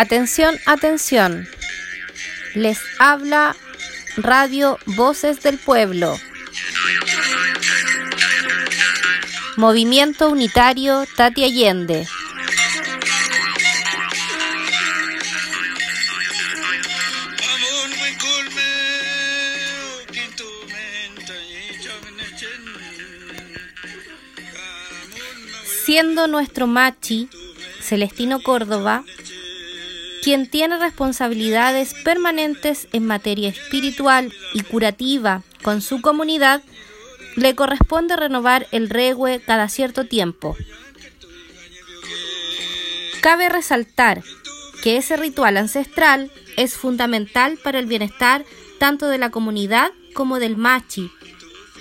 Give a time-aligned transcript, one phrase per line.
[0.00, 1.46] Atención, atención.
[2.54, 3.54] Les habla
[4.16, 6.18] Radio Voces del Pueblo.
[9.58, 12.08] Movimiento Unitario Tati Allende.
[25.84, 27.28] Siendo nuestro machi,
[27.82, 29.04] Celestino Córdoba,
[30.22, 36.62] quien tiene responsabilidades permanentes en materia espiritual y curativa con su comunidad,
[37.36, 40.56] le corresponde renovar el regue cada cierto tiempo.
[43.20, 44.22] Cabe resaltar
[44.82, 48.44] que ese ritual ancestral es fundamental para el bienestar
[48.78, 51.10] tanto de la comunidad como del machi,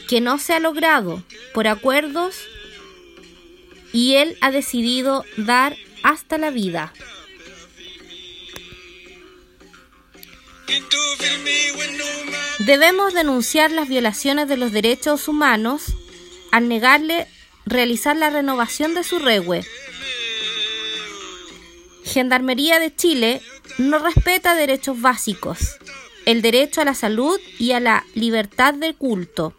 [0.07, 2.35] que no se ha logrado por acuerdos
[3.93, 6.93] y él ha decidido dar hasta la vida.
[12.59, 15.93] Debemos denunciar las violaciones de los derechos humanos
[16.51, 17.27] al negarle
[17.65, 19.65] realizar la renovación de su regue.
[22.03, 23.41] Gendarmería de Chile
[23.77, 25.77] no respeta derechos básicos,
[26.25, 29.53] el derecho a la salud y a la libertad de culto.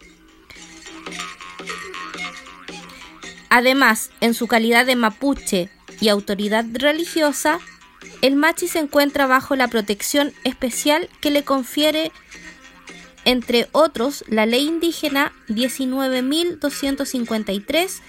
[3.48, 5.70] Además, en su calidad de mapuche
[6.00, 7.60] y autoridad religiosa,
[8.20, 12.12] el machi se encuentra bajo la protección especial que le confiere,
[13.30, 18.00] entre otros, la ley indígena 19.253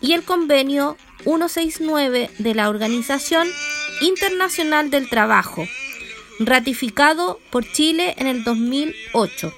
[0.00, 3.48] y el convenio 169 de la Organización
[4.00, 5.66] Internacional del Trabajo,
[6.38, 9.52] ratificado por Chile en el 2008.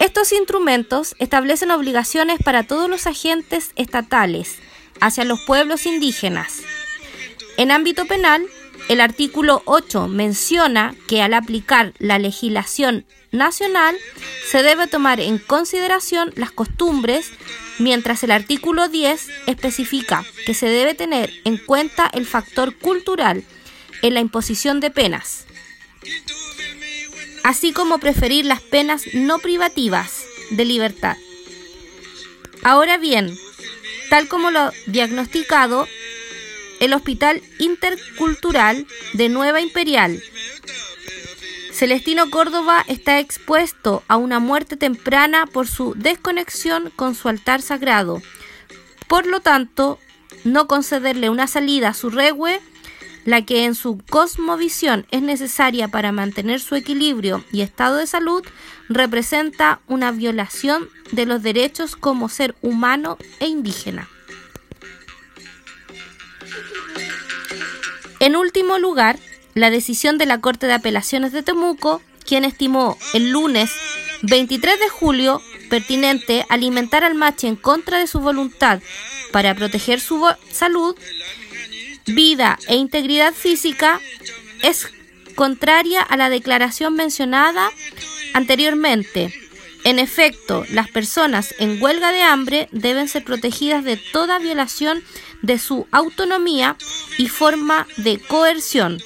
[0.00, 4.58] Estos instrumentos establecen obligaciones para todos los agentes estatales
[5.00, 6.62] hacia los pueblos indígenas.
[7.56, 8.46] En ámbito penal,
[8.88, 13.96] el artículo 8 menciona que al aplicar la legislación nacional
[14.50, 17.30] se debe tomar en consideración las costumbres,
[17.78, 23.44] mientras el artículo 10 especifica que se debe tener en cuenta el factor cultural
[24.02, 25.46] en la imposición de penas
[27.42, 31.16] así como preferir las penas no privativas de libertad.
[32.62, 33.36] Ahora bien,
[34.10, 35.88] tal como lo diagnosticado,
[36.80, 40.22] el Hospital Intercultural de Nueva Imperial,
[41.80, 48.20] Celestino Córdoba está expuesto a una muerte temprana por su desconexión con su altar sagrado.
[49.08, 49.98] Por lo tanto,
[50.44, 52.60] no concederle una salida a su regue
[53.24, 58.42] la que en su cosmovisión es necesaria para mantener su equilibrio y estado de salud,
[58.88, 64.08] representa una violación de los derechos como ser humano e indígena.
[68.20, 69.18] En último lugar,
[69.54, 73.70] la decisión de la Corte de Apelaciones de Temuco, quien estimó el lunes
[74.22, 78.80] 23 de julio pertinente alimentar al macho en contra de su voluntad
[79.32, 80.96] para proteger su salud,
[82.06, 84.00] vida e integridad física
[84.62, 84.88] es
[85.34, 87.70] contraria a la declaración mencionada
[88.34, 89.34] anteriormente.
[89.84, 95.02] En efecto, las personas en huelga de hambre deben ser protegidas de toda violación
[95.40, 96.76] de su autonomía
[97.16, 99.00] y forma de coerción.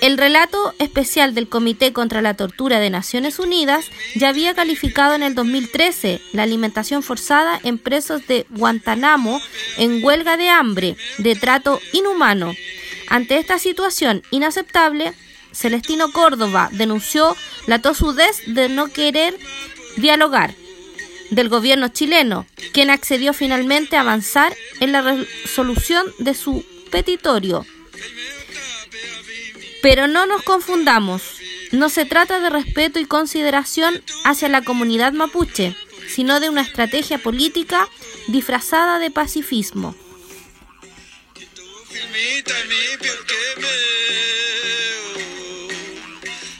[0.00, 5.24] El relato especial del Comité contra la Tortura de Naciones Unidas ya había calificado en
[5.24, 9.40] el 2013 la alimentación forzada en presos de Guantánamo
[9.76, 12.54] en huelga de hambre, de trato inhumano.
[13.08, 15.14] Ante esta situación inaceptable,
[15.50, 17.36] Celestino Córdoba denunció
[17.66, 19.36] la tosudez de no querer
[19.96, 20.54] dialogar
[21.30, 27.66] del gobierno chileno, quien accedió finalmente a avanzar en la resolución de su petitorio
[29.82, 31.22] pero no nos confundamos,
[31.72, 35.76] no se trata de respeto y consideración hacia la comunidad mapuche,
[36.08, 37.88] sino de una estrategia política
[38.28, 39.94] disfrazada de pacifismo.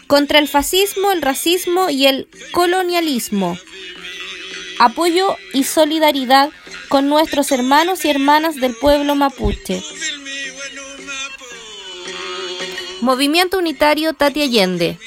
[0.06, 3.59] Contra el fascismo, el racismo y el colonialismo.
[4.79, 6.50] Apoyo y solidaridad
[6.88, 9.82] con nuestros hermanos y hermanas del pueblo mapuche.
[13.00, 14.99] Movimiento Unitario Tati Allende.